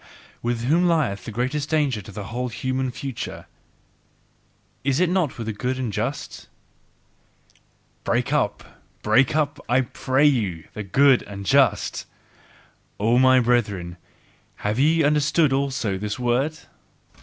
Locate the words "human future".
2.49-3.45